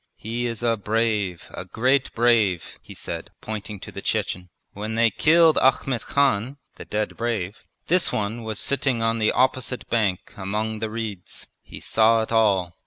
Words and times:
He 0.17 0.47
is 0.47 0.63
a 0.63 0.77
brave, 0.77 1.45
a 1.53 1.63
great 1.63 2.11
brave!' 2.15 2.79
he 2.81 2.95
said, 2.95 3.29
pointing 3.39 3.79
to 3.81 3.91
the 3.91 4.01
Chechen. 4.01 4.49
'When 4.73 4.95
they 4.95 5.11
killed 5.11 5.59
Ahmet 5.59 6.01
Khan 6.01 6.57
(the 6.77 6.85
dead 6.85 7.15
brave) 7.15 7.57
this 7.85 8.11
one 8.11 8.41
was 8.41 8.57
sitting 8.57 9.03
on 9.03 9.19
the 9.19 9.31
opposite 9.31 9.87
bank 9.91 10.33
among 10.37 10.79
the 10.79 10.89
reeds. 10.89 11.45
He 11.61 11.79
saw 11.79 12.23
it 12.23 12.31
all. 12.31 12.75